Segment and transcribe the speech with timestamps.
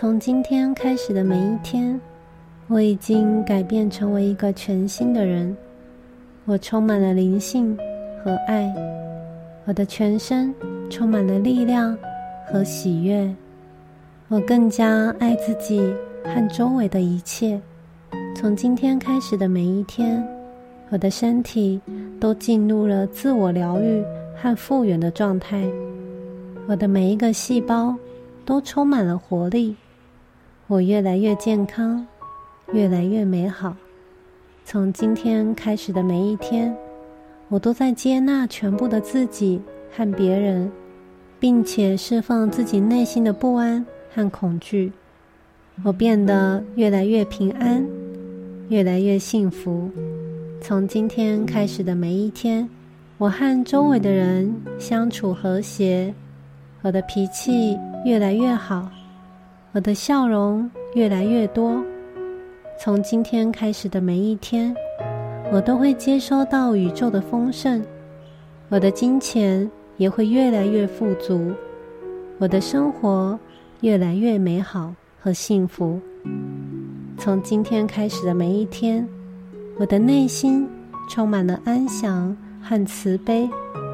[0.00, 2.00] 从今天开始的每一天，
[2.68, 5.54] 我已经改变成为一个全新的人。
[6.46, 7.76] 我充满了灵性
[8.24, 8.74] 和爱，
[9.66, 10.54] 我的全身
[10.88, 11.94] 充满了力量
[12.46, 13.30] 和喜悦。
[14.28, 15.94] 我更加爱自己
[16.24, 17.60] 和周围的一切。
[18.34, 20.26] 从今天开始的每一天，
[20.88, 21.78] 我的身体
[22.18, 24.02] 都进入了自我疗愈
[24.34, 25.62] 和复原的状态。
[26.66, 27.94] 我的每一个细胞
[28.46, 29.76] 都充满了活力。
[30.70, 32.06] 我越来越健康，
[32.72, 33.74] 越来越美好。
[34.64, 36.72] 从今天开始的每一天，
[37.48, 40.70] 我都在接纳全部的自己和别人，
[41.40, 44.92] 并且释放自己内心的不安和恐惧。
[45.82, 47.84] 我变得越来越平安，
[48.68, 49.90] 越来越幸福。
[50.60, 52.70] 从今天开始的每一天，
[53.18, 56.14] 我和周围的人相处和谐，
[56.82, 58.88] 我的脾气越来越好。
[59.72, 61.80] 我的笑容越来越多。
[62.76, 64.74] 从今天开始的每一天，
[65.52, 67.80] 我都会接收到宇宙的丰盛，
[68.68, 71.52] 我的金钱也会越来越富足，
[72.38, 73.38] 我的生活
[73.82, 76.00] 越来越美好和幸福。
[77.16, 79.06] 从今天开始的每一天，
[79.78, 80.68] 我的内心
[81.08, 83.48] 充满了安详和慈悲。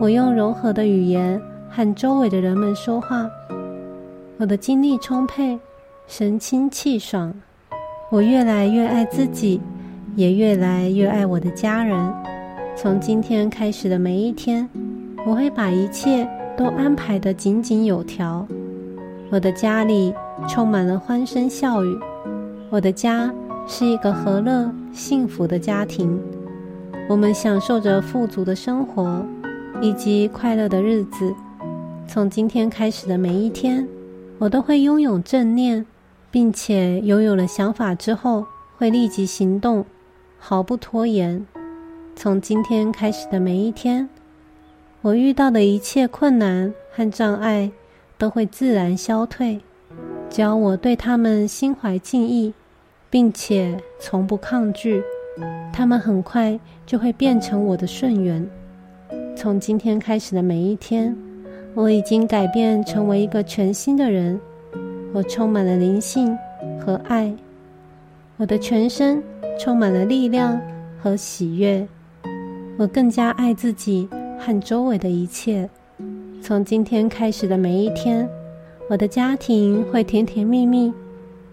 [0.00, 3.30] 我用柔和的语言和周围的人们说话。
[4.40, 5.60] 我的精力充沛，
[6.06, 7.30] 神清气爽。
[8.10, 9.60] 我越来越爱自己，
[10.16, 12.10] 也越来越爱我的家人。
[12.74, 14.66] 从今天开始的每一天，
[15.26, 18.48] 我会把一切都安排得井井有条。
[19.30, 20.14] 我的家里
[20.48, 21.98] 充满了欢声笑语。
[22.70, 23.30] 我的家
[23.66, 26.18] 是一个和乐幸福的家庭。
[27.10, 29.22] 我们享受着富足的生活
[29.82, 31.30] 以及快乐的日子。
[32.08, 33.86] 从今天开始的每一天。
[34.40, 35.84] 我都会拥有正念，
[36.30, 38.46] 并且拥有了想法之后
[38.78, 39.84] 会立即行动，
[40.38, 41.46] 毫不拖延。
[42.16, 44.08] 从今天开始的每一天，
[45.02, 47.70] 我遇到的一切困难和障碍
[48.16, 49.60] 都会自然消退，
[50.30, 52.54] 只要我对他们心怀敬意，
[53.10, 55.02] 并且从不抗拒，
[55.70, 58.48] 他们很快就会变成我的顺缘。
[59.36, 61.14] 从今天开始的每一天。
[61.74, 64.38] 我已经改变成为一个全新的人，
[65.12, 66.36] 我充满了灵性
[66.80, 67.32] 和爱，
[68.36, 69.22] 我的全身
[69.58, 70.60] 充满了力量
[71.00, 71.86] 和喜悦，
[72.76, 75.68] 我更加爱自己和周围的一切。
[76.42, 78.28] 从今天开始的每一天，
[78.88, 80.92] 我的家庭会甜甜蜜蜜，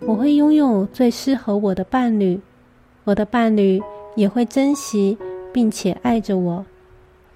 [0.00, 2.40] 我会拥有最适合我的伴侣，
[3.04, 3.80] 我的伴侣
[4.16, 5.16] 也会珍惜
[5.52, 6.66] 并且爱着我。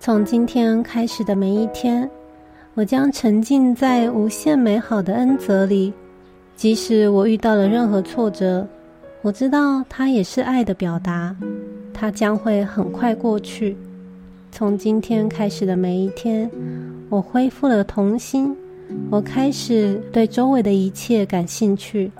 [0.01, 2.11] 从今天开始的每一天。
[2.77, 5.93] 我将沉浸在无限美好的恩泽里，
[6.57, 8.67] 即使我遇到了任何挫折，
[9.23, 11.37] 我知道它也是爱的表达，
[11.93, 13.77] 它将会很快过去。
[14.51, 16.51] 从今天开始的每一天，
[17.09, 18.57] 我恢复了童心，
[19.09, 22.11] 我开始对周围的一切感兴趣。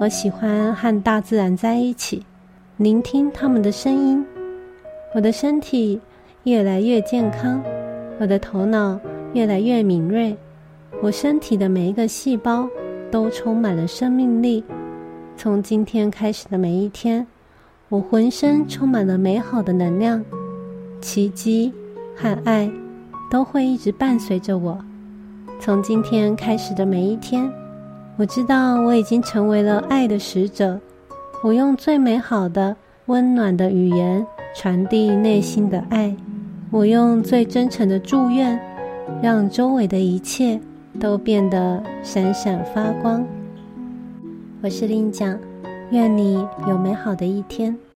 [0.00, 2.20] 我喜欢和大自然在一起，
[2.78, 4.26] 聆听他们的声音。
[5.14, 6.00] 我的身体
[6.42, 7.62] 越来越健康，
[8.18, 8.98] 我的头脑。
[9.34, 10.36] 越来越敏锐，
[11.02, 12.68] 我身体的每一个细胞
[13.10, 14.64] 都充满了生命力。
[15.36, 17.26] 从今天开始的每一天，
[17.88, 20.24] 我浑身充满了美好的能量，
[21.00, 21.72] 奇迹
[22.16, 22.70] 和爱
[23.30, 24.78] 都会一直伴随着我。
[25.60, 27.50] 从今天开始的每一天，
[28.16, 30.80] 我知道我已经成为了爱的使者。
[31.44, 32.74] 我用最美好的、
[33.06, 36.16] 温暖的语言传递内心的爱，
[36.70, 38.58] 我用最真诚的祝愿。
[39.22, 40.60] 让周围的一切
[41.00, 43.24] 都变得闪闪发光。
[44.60, 45.38] 我是令酱，
[45.90, 47.78] 愿你有美好的一天。